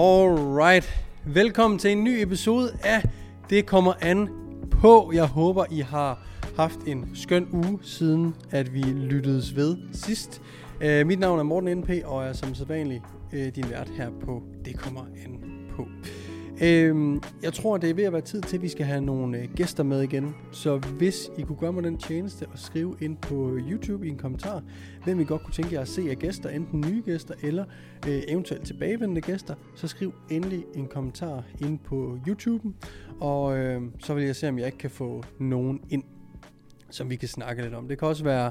[0.00, 3.02] Alright, velkommen til en ny episode af
[3.50, 4.28] Det kommer an
[4.70, 5.10] på.
[5.14, 6.26] Jeg håber, I har
[6.56, 10.42] haft en skøn uge siden, at vi lyttedes ved sidst.
[10.84, 13.02] Uh, mit navn er Morten NP, og er som sædvanlig
[13.32, 15.40] uh, din vært her på Det kommer an
[15.76, 15.86] på.
[16.62, 19.38] Øhm, jeg tror, det er ved at være tid til, at vi skal have nogle
[19.38, 20.34] øh, gæster med igen.
[20.52, 24.18] Så hvis I kunne gøre mig den tjeneste og skrive ind på YouTube i en
[24.18, 24.62] kommentar,
[25.04, 27.64] hvem I godt kunne tænke jer at se af gæster, enten nye gæster eller
[28.08, 32.68] øh, eventuelt tilbagevendende gæster, så skriv endelig en kommentar ind på YouTube,
[33.20, 36.04] og øh, så vil jeg se, om jeg ikke kan få nogen ind,
[36.90, 37.88] som vi kan snakke lidt om.
[37.88, 38.50] Det kan også være,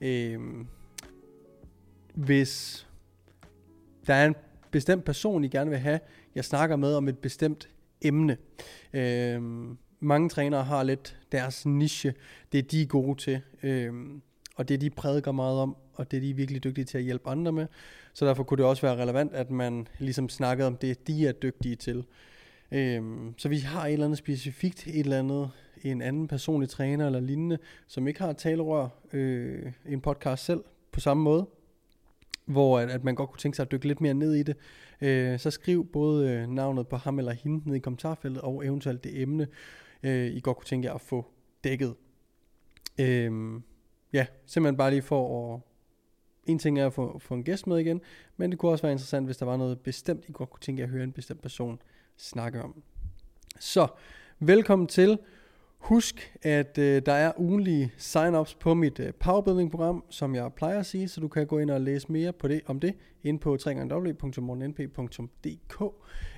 [0.00, 0.40] øh,
[2.14, 2.86] hvis
[4.06, 4.34] der er en
[4.70, 6.00] bestemt person, I gerne vil have,
[6.34, 7.68] jeg snakker med om et bestemt
[8.02, 8.36] emne.
[8.92, 12.14] Øhm, mange trænere har lidt deres niche,
[12.52, 14.22] det de er gode til, øhm,
[14.56, 17.28] og det de prædiker meget om, og det de er virkelig dygtige til at hjælpe
[17.28, 17.66] andre med.
[18.12, 21.32] Så derfor kunne det også være relevant, at man ligesom snakkede om det, de er
[21.32, 22.04] dygtige til.
[22.72, 25.50] Øhm, så vi har et eller andet specifikt, et eller andet,
[25.82, 31.00] en anden personlig træner eller lignende, som ikke har talerør, øh, en podcast selv på
[31.00, 31.46] samme måde,
[32.50, 34.56] hvor at, at man godt kunne tænke sig at dykke lidt mere ned i det,
[35.00, 39.04] øh, så skriv både øh, navnet på ham eller hende ned i kommentarfeltet, og eventuelt
[39.04, 39.48] det emne,
[40.02, 41.26] øh, I godt kunne tænke jer at få
[41.64, 41.94] dækket.
[43.00, 43.60] Øh,
[44.12, 45.60] ja, simpelthen bare lige for at...
[46.46, 48.00] En ting er at få, få en gæst med igen,
[48.36, 50.80] men det kunne også være interessant, hvis der var noget bestemt, I godt kunne tænke
[50.80, 51.82] jer at høre en bestemt person
[52.16, 52.82] snakke om.
[53.58, 53.86] Så,
[54.38, 55.18] velkommen til.
[55.80, 60.86] Husk, at øh, der er ugenlige sign-ups på mit øh, powerbuilding-program, som jeg plejer at
[60.86, 63.58] sige, så du kan gå ind og læse mere på det, om det ind på
[63.66, 65.82] www.morgennp.dk,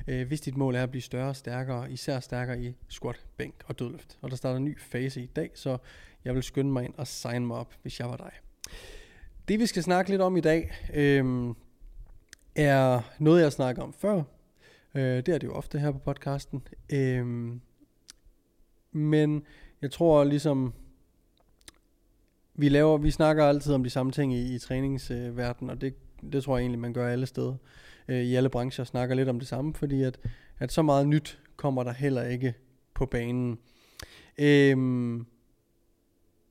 [0.09, 3.55] øh, hvis dit mål er at blive større og stærkere, især stærkere i squat, bænk
[3.67, 4.19] og dødløft.
[4.21, 5.79] Og der starter en ny fase i dag, så
[6.25, 8.33] jeg vil skynde mig ind og sign mig op, hvis jeg var dig.
[9.49, 11.55] Det vi skal snakke lidt om i dag, øh,
[12.57, 14.23] er noget jeg snakker om før.
[14.95, 16.63] Øh, det er det jo ofte her på podcasten.
[16.93, 17.53] Øh,
[18.93, 19.43] men
[19.83, 20.73] jeg tror ligesom,
[22.55, 25.95] vi laver, vi snakker altid om de samme ting i, i træningsverdenen, og det,
[26.33, 27.55] det tror jeg egentlig, man gør alle steder.
[28.09, 30.19] Øh, I alle brancher snakker lidt om det samme, fordi at,
[30.59, 32.55] at så meget nyt kommer der heller ikke
[32.95, 33.59] på banen.
[34.39, 35.27] Øhm,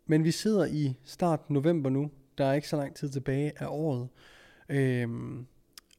[0.06, 2.12] men vi sidder i start november nu.
[2.38, 4.08] Der er ikke så lang tid tilbage af året.
[4.70, 5.46] Øhm,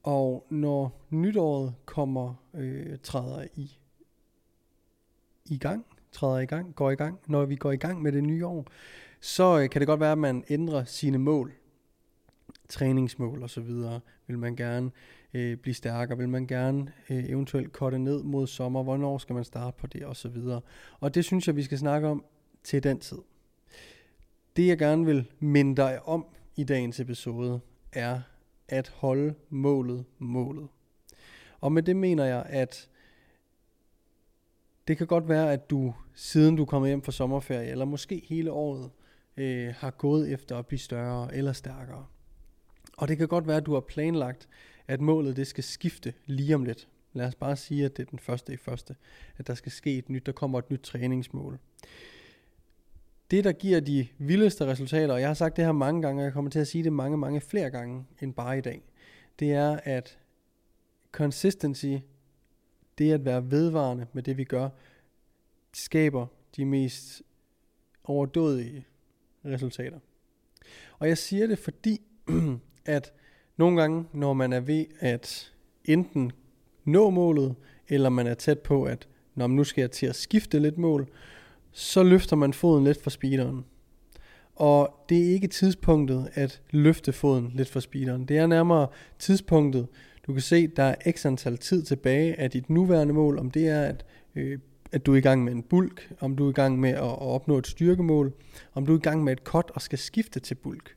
[0.02, 3.78] og når nytåret kommer, øh, træder i,
[5.44, 8.24] i gang, træder i gang, går i gang, når vi går i gang med det
[8.24, 8.66] nye år,
[9.20, 11.52] så øh, kan det godt være, at man ændrer sine mål,
[12.68, 14.00] træningsmål og så videre.
[14.26, 14.90] Vil man gerne
[15.34, 16.18] øh, blive stærkere?
[16.18, 18.82] Vil man gerne øh, eventuelt korte ned mod sommer?
[18.82, 20.60] Hvornår skal man starte på det og så videre?
[21.00, 22.24] Og det synes jeg, vi skal snakke om
[22.64, 23.18] til den tid.
[24.56, 27.60] Det jeg gerne vil minde dig om i dagens episode,
[27.92, 28.20] er
[28.68, 30.68] at holde målet målet.
[31.60, 32.88] Og med det mener jeg, at
[34.88, 38.52] det kan godt være, at du siden du kommer hjem fra sommerferie, eller måske hele
[38.52, 38.90] året,
[39.36, 42.06] øh, har gået efter at blive større eller stærkere.
[42.96, 44.48] Og det kan godt være, at du har planlagt,
[44.88, 46.88] at målet det skal skifte lige om lidt.
[47.12, 48.96] Lad os bare sige, at det er den første i første,
[49.36, 51.58] at der skal ske et nyt, der kommer et nyt træningsmål.
[53.30, 56.24] Det, der giver de vildeste resultater, og jeg har sagt det her mange gange, og
[56.24, 58.82] jeg kommer til at sige det mange, mange flere gange end bare i dag,
[59.38, 60.18] det er, at
[61.12, 61.94] consistency
[62.98, 64.68] det at være vedvarende med det, vi gør,
[65.72, 66.26] skaber
[66.56, 67.22] de mest
[68.04, 68.86] overdådige
[69.44, 69.98] resultater.
[70.98, 72.00] Og jeg siger det, fordi
[72.84, 73.12] at
[73.56, 75.52] nogle gange, når man er ved at
[75.84, 76.32] enten
[76.84, 77.54] nå målet,
[77.88, 81.08] eller man er tæt på, at når nu skal jeg til at skifte lidt mål,
[81.72, 83.64] så løfter man foden lidt for speederen.
[84.54, 88.24] Og det er ikke tidspunktet at løfte foden lidt for speederen.
[88.24, 88.88] Det er nærmere
[89.18, 89.86] tidspunktet,
[90.26, 93.68] du kan se, der er x antal tid tilbage af dit nuværende mål, om det
[93.68, 94.04] er, at,
[94.34, 94.58] øh,
[94.92, 96.96] at du er i gang med en bulk, om du er i gang med at,
[96.98, 98.32] at opnå et styrkemål,
[98.74, 100.96] om du er i gang med et cut og skal skifte til bulk.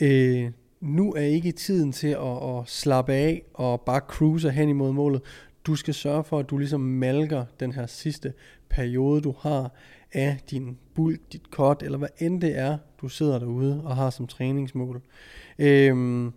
[0.00, 0.50] Øh,
[0.80, 5.22] nu er ikke tiden til at, at slappe af og bare cruise hen imod målet.
[5.66, 8.32] Du skal sørge for, at du ligesom malker den her sidste
[8.68, 9.72] periode, du har
[10.12, 14.10] af din bulk, dit cut, eller hvad end det er, du sidder derude og har
[14.10, 15.02] som træningsmål.
[15.58, 16.30] Øh,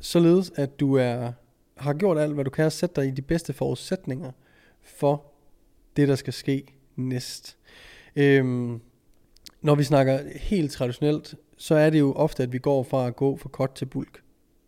[0.00, 1.32] således at du er,
[1.76, 4.32] har gjort alt, hvad du kan, og sætte dig i de bedste forudsætninger
[4.82, 5.32] for
[5.96, 6.66] det, der skal ske
[6.96, 7.56] næst.
[8.16, 8.80] Øhm,
[9.60, 13.16] når vi snakker helt traditionelt, så er det jo ofte, at vi går fra at
[13.16, 14.22] gå fra cut til bulk.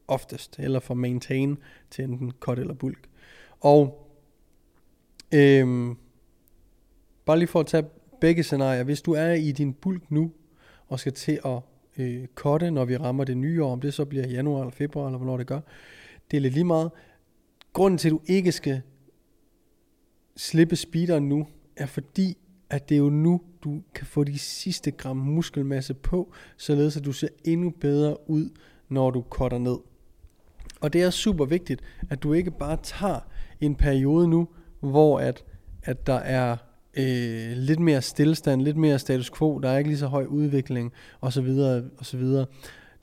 [0.08, 0.58] Oftest.
[0.58, 1.58] Eller fra maintain
[1.90, 3.08] til enten cut eller bulk.
[3.60, 4.08] Og
[5.34, 5.96] øhm,
[7.24, 7.84] bare lige for at tage
[8.20, 8.82] begge scenarier.
[8.82, 10.32] Hvis du er i din bulk nu,
[10.88, 11.58] og skal til at
[11.98, 15.06] øh, kotte, når vi rammer det nye år, om det så bliver januar eller februar,
[15.06, 15.60] eller hvornår det gør.
[16.30, 16.90] Det er lidt lige meget.
[17.72, 18.80] grunden til, at du ikke skal
[20.36, 21.46] slippe speederen nu,
[21.76, 22.38] er fordi,
[22.70, 27.04] at det er jo nu, du kan få de sidste gram muskelmasse på, således at
[27.04, 28.50] du ser endnu bedre ud,
[28.88, 29.76] når du cutter ned.
[30.80, 31.80] Og det er super vigtigt,
[32.10, 33.20] at du ikke bare tager
[33.60, 34.48] en periode nu,
[34.80, 35.44] hvor at,
[35.82, 36.56] at der er
[36.98, 40.92] øh, lidt mere stillestand, lidt mere status quo, der er ikke lige så høj udvikling,
[41.20, 41.48] osv.
[41.98, 42.22] osv.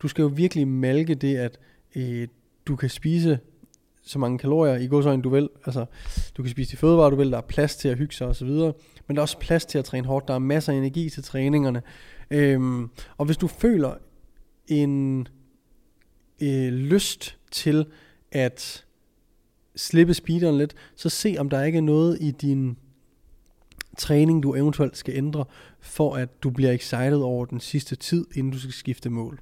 [0.01, 1.59] Du skal jo virkelig malke det, at
[1.95, 2.27] øh,
[2.65, 3.39] du kan spise
[4.01, 5.49] så mange kalorier i godsøjne du vil.
[5.65, 5.85] Altså,
[6.37, 8.47] du kan spise de fødevarer du vil, der er plads til at hygge sig osv.
[8.47, 8.73] Men
[9.09, 10.27] der er også plads til at træne hårdt.
[10.27, 11.81] Der er masser af energi til træningerne.
[12.31, 13.93] Øhm, og hvis du føler
[14.67, 15.27] en
[16.41, 17.85] øh, lyst til
[18.31, 18.85] at
[19.75, 22.77] slippe speederen lidt, så se om der ikke er noget i din
[23.97, 25.45] træning, du eventuelt skal ændre,
[25.79, 29.39] for at du bliver excited over den sidste tid, inden du skal skifte mål.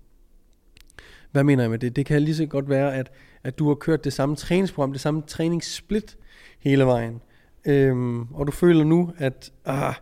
[1.31, 1.95] Hvad mener jeg med det?
[1.95, 3.11] Det kan lige så godt være, at,
[3.43, 6.17] at du har kørt det samme træningsprogram, det samme træningssplit
[6.59, 7.21] hele vejen.
[7.65, 9.93] Øhm, og du føler nu, at ah,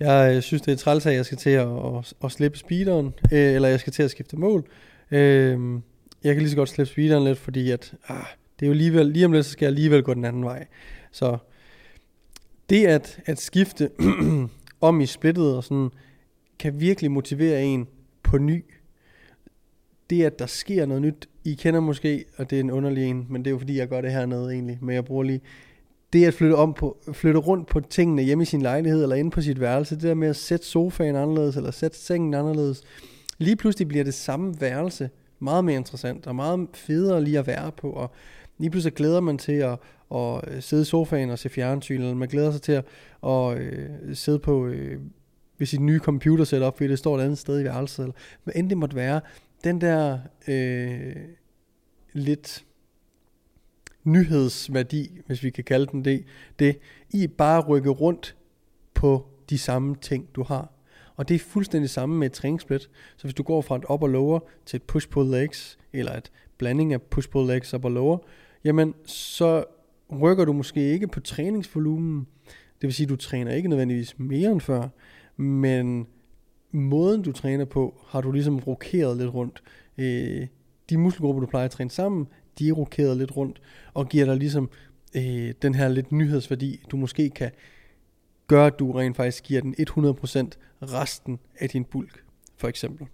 [0.00, 3.54] jeg synes, det er træls, at jeg skal til at, at, at slippe speederen, øh,
[3.54, 4.64] eller jeg skal til at skifte mål.
[5.10, 5.80] Øh,
[6.24, 8.24] jeg kan lige så godt slippe speederen lidt, fordi at, ah,
[8.60, 10.66] det er jo alligevel, lige om lidt, så skal jeg alligevel gå den anden vej.
[11.12, 11.38] Så
[12.70, 13.90] det at, at skifte
[14.80, 15.90] om i splittet og sådan,
[16.58, 17.88] kan virkelig motivere en
[18.22, 18.64] på ny.
[20.10, 23.26] Det at der sker noget nyt, I kender måske, og det er en underlig en,
[23.28, 25.40] men det er jo fordi, jeg gør det hernede egentlig, men jeg bruger lige,
[26.12, 29.30] det at flytte, om på, flytte rundt på tingene hjemme i sin lejlighed, eller inde
[29.30, 32.82] på sit værelse, det der med at sætte sofaen anderledes, eller sætte sengen anderledes,
[33.38, 37.72] lige pludselig bliver det samme værelse meget mere interessant, og meget federe lige at være
[37.72, 38.10] på, og
[38.58, 39.78] lige pludselig glæder man til at,
[40.14, 42.84] at øh, sidde i sofaen og se fjernsyn, eller man glæder sig til at,
[43.26, 45.00] at øh, sidde på øh,
[45.58, 48.14] ved sit nye computer setup, fordi det står et andet sted i værelset, eller
[48.44, 49.20] hvad end det måtte være.
[49.64, 50.18] Den der
[50.48, 51.16] øh,
[52.12, 52.64] lidt
[54.04, 56.24] nyhedsværdi, hvis vi kan kalde den det,
[56.58, 56.78] det
[57.10, 58.36] i bare rykke rundt
[58.94, 60.72] på de samme ting, du har.
[61.16, 62.82] Og det er fuldstændig samme med et træningssplit.
[63.16, 66.92] Så hvis du går fra et upper lower til et push-pull legs, eller et blanding
[66.92, 68.18] af push-pull legs upper lower,
[68.64, 69.64] jamen så
[70.22, 72.26] rykker du måske ikke på træningsvolumen.
[72.80, 74.88] Det vil sige, at du træner ikke nødvendigvis mere end før,
[75.36, 76.06] men
[76.72, 79.62] måden du træner på, har du ligesom rokeret lidt rundt.
[79.98, 80.46] Øh,
[80.90, 82.26] de muskelgrupper, du plejer at træne sammen,
[82.58, 83.60] de er rokeret lidt rundt,
[83.94, 84.70] og giver dig ligesom
[85.16, 87.50] øh, den her lidt nyhedsværdi, du måske kan
[88.46, 89.82] gøre, at du rent faktisk giver den 100%
[90.82, 92.24] resten af din bulk,
[92.56, 93.06] for eksempel.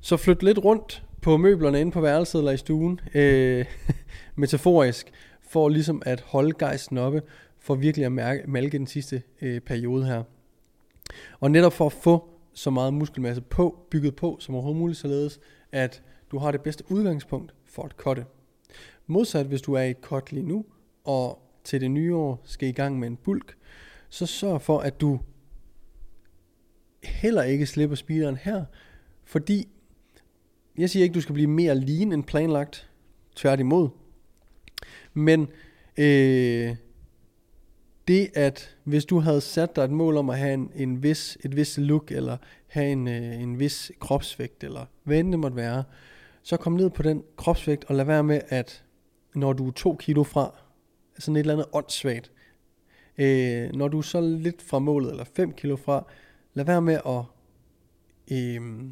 [0.00, 3.66] Så flyt lidt rundt på møblerne inde på værelset eller i stuen, øh,
[4.36, 7.22] metaforisk, for ligesom at holde gejsten oppe,
[7.58, 10.22] for virkelig at mærke, malke den sidste øh, periode her.
[11.40, 15.40] Og netop for at få så meget muskelmasse på, bygget på som overhovedet muligt, således
[15.72, 18.26] at du har det bedste udgangspunkt for at cutte.
[19.06, 20.64] Modsat hvis du er i et cut lige nu,
[21.04, 23.56] og til det nye år skal i gang med en bulk,
[24.08, 25.20] så sørg for, at du
[27.02, 28.64] heller ikke slipper speederen her,
[29.24, 29.68] fordi
[30.80, 32.90] jeg siger ikke, du skal blive mere lean end planlagt,
[33.36, 33.88] tværtimod.
[35.14, 35.48] Men
[35.96, 36.76] øh,
[38.08, 41.38] det at hvis du havde sat dig et mål om at have en, en vis,
[41.44, 45.56] et vis look, eller have en, øh, en vis kropsvægt, eller hvad end det måtte
[45.56, 45.84] være,
[46.42, 48.84] så kom ned på den kropsvægt, og lad være med, at
[49.34, 50.54] når du er to kilo fra,
[51.18, 52.32] sådan et eller andet åndssvagt,
[53.18, 56.06] øh, når du er så lidt fra målet, eller 5 kilo fra,
[56.54, 57.22] lad være med at
[58.32, 58.90] øh,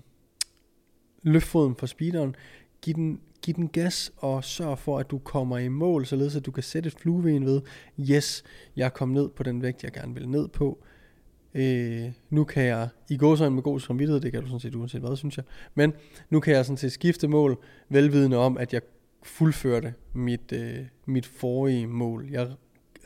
[1.23, 2.37] løft foden fra speederen,
[2.83, 6.47] giv den, giv den gas, og sørg for, at du kommer i mål, således at
[6.47, 7.61] du kan sætte et flueben ved,
[8.01, 8.45] yes,
[8.77, 10.79] jeg kom ned på den vægt, jeg gerne vil ned på,
[11.55, 14.75] Øh, nu kan jeg, i gå sådan med god samvittighed, det kan du sådan set
[14.75, 15.45] uanset hvad, synes jeg,
[15.75, 15.93] men
[16.31, 18.83] nu kan jeg sådan set skifte mål, velvidende om, at jeg
[19.23, 22.29] fuldførte mit, øh, mit forrige mål.
[22.31, 22.49] Jeg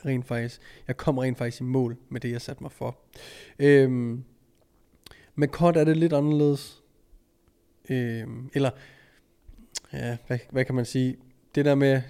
[0.06, 2.98] rent faktisk, jeg kom rent faktisk i mål med det, jeg satte mig for.
[3.58, 4.24] Øhm,
[5.34, 6.81] med kort er det lidt anderledes.
[7.90, 8.70] Øh, eller,
[9.92, 11.16] ja, hvad, hvad kan man sige?
[11.54, 12.02] Det der med,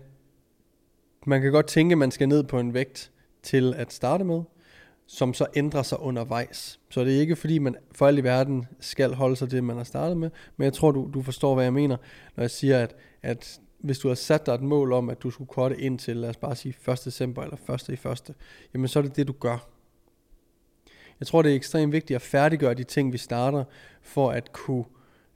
[1.26, 3.10] man kan godt tænke, at man skal ned på en vægt
[3.42, 4.42] til at starte med,
[5.06, 6.80] som så ændrer sig undervejs.
[6.90, 9.64] Så det er ikke fordi, man for alt i verden skal holde sig til det,
[9.64, 11.96] man har startet med, men jeg tror, du, du forstår, hvad jeg mener,
[12.36, 15.30] når jeg siger, at, at hvis du har sat dig et mål om, at du
[15.30, 17.04] skulle korte ind til, lad os bare sige 1.
[17.04, 17.88] december eller 1.
[17.88, 18.34] i første,
[18.74, 19.68] jamen så er det det, du gør.
[21.20, 23.64] Jeg tror, det er ekstremt vigtigt at færdiggøre de ting, vi starter,
[24.02, 24.84] for at kunne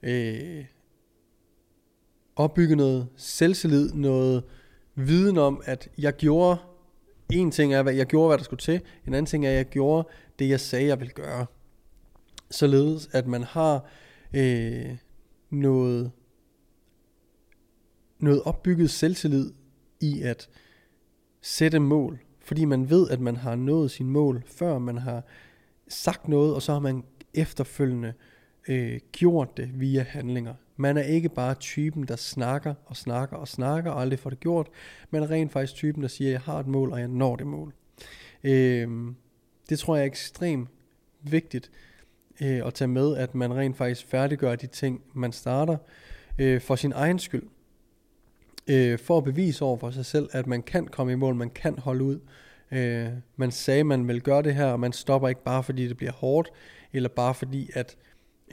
[0.03, 0.65] øh,
[2.35, 4.43] opbygge noget selvtillid, noget
[4.95, 6.57] viden om, at jeg gjorde
[7.29, 8.81] en ting er, hvad jeg gjorde, hvad der skulle til.
[9.07, 10.07] En anden ting er, at jeg gjorde
[10.39, 11.45] det, jeg sagde, jeg ville gøre.
[12.51, 13.85] Således, at man har
[14.33, 14.97] øh,
[15.49, 16.11] noget,
[18.19, 19.53] noget opbygget selvtillid
[20.01, 20.49] i at
[21.41, 25.23] sætte mål, fordi man ved, at man har nået sin mål, før man har
[25.87, 28.36] sagt noget, og så har man efterfølgende øh,
[28.67, 30.53] Øh, gjort det via handlinger.
[30.75, 34.39] Man er ikke bare typen, der snakker og snakker og snakker og aldrig får det
[34.39, 34.67] gjort.
[35.09, 37.47] Man er rent faktisk typen, der siger, jeg har et mål, og jeg når det
[37.47, 37.73] mål.
[38.43, 39.13] Øh,
[39.69, 40.69] det tror jeg er ekstremt
[41.21, 41.71] vigtigt
[42.41, 45.77] øh, at tage med, at man rent faktisk færdiggør de ting, man starter
[46.39, 47.43] øh, for sin egen skyld.
[48.67, 51.49] Øh, for at bevise over for sig selv, at man kan komme i mål, man
[51.49, 52.19] kan holde ud.
[52.71, 55.97] Øh, man sagde, man vil gøre det her, og man stopper ikke bare fordi det
[55.97, 56.49] bliver hårdt,
[56.93, 57.97] eller bare fordi at,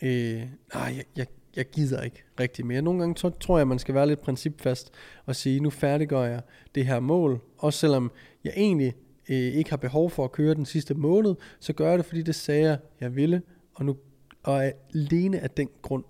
[0.03, 0.43] øh,
[0.75, 2.83] nej, jeg, jeg, jeg gider ikke rigtig mere.
[2.83, 4.93] Nogle gange tror jeg, man skal være lidt principfast
[5.27, 6.43] og sige, nu færdiggør jeg
[6.75, 8.13] det her mål, også selvom
[8.45, 8.95] jeg egentlig
[9.29, 12.23] øh, ikke har behov for at køre den sidste måned, så gør jeg det, fordi
[12.23, 13.43] det sagde jeg, jeg ville,
[13.75, 13.97] og nu
[14.43, 16.05] og alene af den grund,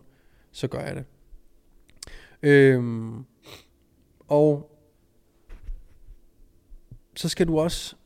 [0.53, 1.05] så gør jeg det.
[2.43, 3.25] Øhm,
[4.29, 4.71] og
[7.17, 7.97] så skal du også,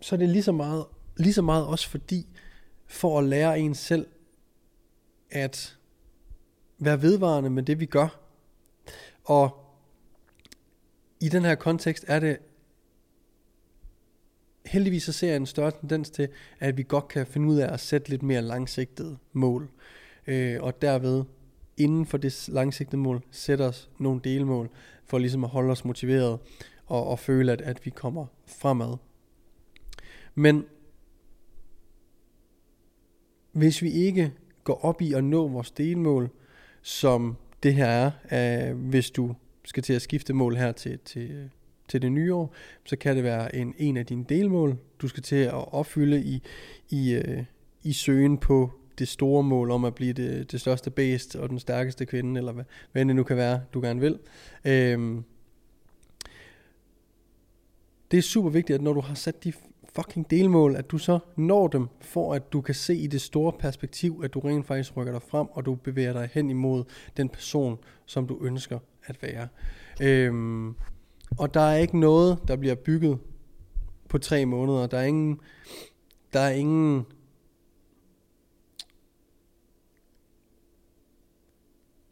[0.00, 0.84] så er det lige så meget,
[1.16, 2.26] lige så meget også fordi,
[2.86, 4.06] for at lære en selv,
[5.34, 5.78] at
[6.78, 8.20] være vedvarende med det, vi gør.
[9.24, 9.74] Og
[11.20, 12.38] i den her kontekst er det
[14.66, 16.28] heldigvis så ser jeg en større tendens til,
[16.60, 19.70] at vi godt kan finde ud af at sætte lidt mere langsigtede mål.
[20.26, 21.24] Øh, og derved
[21.76, 24.70] inden for det langsigtede mål sætte os nogle delmål,
[25.04, 26.38] for ligesom at holde os motiveret
[26.86, 28.96] og, og føle, at, at vi kommer fremad.
[30.34, 30.64] Men
[33.52, 34.32] hvis vi ikke
[34.64, 36.30] går op i at nå vores delmål,
[36.82, 41.50] som det her er, øh, hvis du skal til at skifte mål her til, til,
[41.88, 42.54] til det nye år,
[42.84, 46.42] så kan det være en, en af dine delmål, du skal til at opfylde i,
[46.90, 47.44] i, øh,
[47.82, 51.58] i søgen på det store mål om at blive det, det største bæst og den
[51.58, 54.18] stærkeste kvinde, eller hvad, hvad det nu kan være, du gerne vil.
[54.64, 55.24] Øhm,
[58.10, 59.52] det er super vigtigt, at når du har sat de
[59.94, 63.52] fucking delmål, at du så når dem, for at du kan se i det store
[63.52, 66.84] perspektiv, at du rent faktisk rykker dig frem, og du bevæger dig hen imod
[67.16, 69.48] den person, som du ønsker at være.
[70.02, 70.74] Øhm,
[71.38, 73.18] og der er ikke noget, der bliver bygget
[74.08, 74.86] på tre måneder.
[74.86, 75.40] Der er ingen,
[76.32, 77.06] der er ingen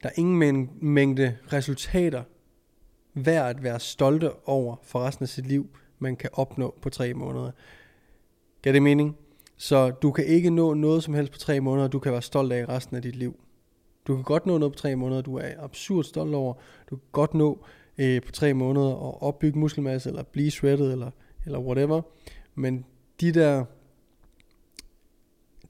[0.02, 2.22] der er ingen mængde resultater
[3.14, 7.14] værd at være stolte over for resten af sit liv, man kan opnå på tre
[7.14, 7.50] måneder.
[8.62, 9.16] Gør det mening?
[9.56, 12.52] Så du kan ikke nå noget som helst på tre måneder, du kan være stolt
[12.52, 13.40] af resten af dit liv.
[14.06, 16.54] Du kan godt nå noget på tre måneder, du er absurd stolt over.
[16.90, 17.64] Du kan godt nå
[17.98, 21.10] øh, på tre måneder at opbygge muskelmasse, eller blive shredded, eller,
[21.44, 22.02] eller whatever.
[22.54, 22.84] Men
[23.20, 23.64] de der,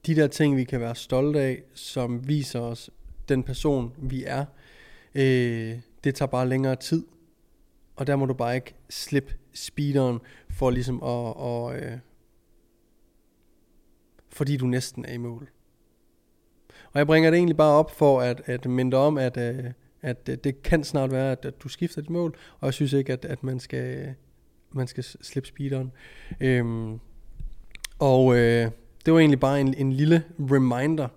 [0.05, 2.89] de der ting, vi kan være stolte af, som viser os
[3.29, 4.45] den person, vi er,
[5.15, 7.05] øh, det tager bare længere tid.
[7.95, 10.19] Og der må du bare ikke slippe speederen
[10.49, 11.97] for ligesom at, og, øh,
[14.29, 15.49] fordi du næsten er i mål.
[16.69, 19.65] Og jeg bringer det egentlig bare op for at, at minde om, at, øh,
[20.01, 23.13] at det kan snart være, at, at du skifter dit mål, og jeg synes ikke,
[23.13, 24.15] at, at man skal
[24.73, 25.91] man skal slippe speederen.
[26.39, 26.99] Øhm,
[27.99, 28.71] og øh,
[29.05, 31.07] det var egentlig bare en, en lille reminder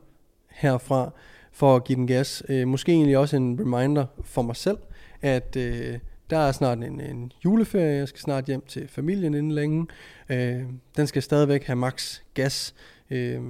[0.49, 1.13] herfra,
[1.53, 2.43] for at give den gas.
[2.49, 4.79] Øh, måske egentlig også en reminder for mig selv,
[5.23, 5.99] at øh,
[6.31, 9.87] der er snart en, en juleferie, jeg skal snart hjem til familien inden længe.
[10.29, 10.63] Øh,
[10.97, 12.75] den skal stadigvæk have max gas,
[13.11, 13.43] øh,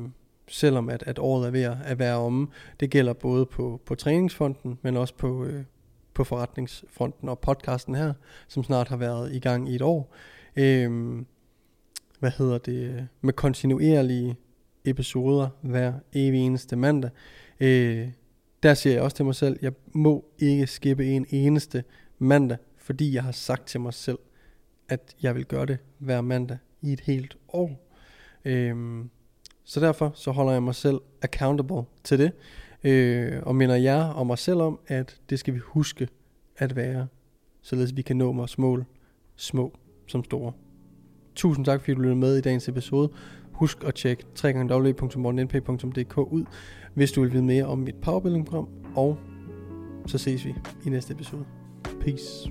[0.49, 2.49] selvom at, at året er ved at være omme.
[2.81, 5.65] Det gælder både på, på træningsfronten, men også på, øh,
[6.15, 8.13] på forretningsfronten og podcasten her,
[8.49, 10.15] som snart har været i gang i et år.
[10.57, 11.17] Øh,
[12.19, 13.09] hvad hedder det?
[13.21, 14.37] Med kontinuerlige
[14.85, 17.11] episoder hver evig eneste mandag.
[17.61, 18.09] Øh,
[18.63, 21.85] der siger jeg også til mig selv, jeg må ikke skippe en eneste
[22.19, 24.19] mandag, fordi jeg har sagt til mig selv,
[24.89, 27.91] at jeg vil gøre det hver mandag i et helt år.
[28.45, 29.11] Øhm,
[29.65, 32.33] så derfor så holder jeg mig selv accountable til det,
[32.85, 36.09] øh, og minder jer og mig selv om, at det skal vi huske
[36.57, 37.07] at være,
[37.63, 38.85] således vi kan nå vores mål,
[39.37, 39.73] små
[40.07, 40.53] som store.
[41.35, 43.11] Tusind tak fordi du lyttede med i dagens episode.
[43.53, 46.45] Husk at tjekke www.morgennp.dk ud,
[46.95, 49.19] hvis du vil vide mere om mit powerbuilding program, og
[50.07, 50.55] så ses vi
[50.87, 51.56] i næste episode.
[52.07, 52.47] Peace.